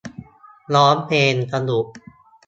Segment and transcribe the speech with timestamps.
[0.75, 1.85] ร้องเพลง สนุก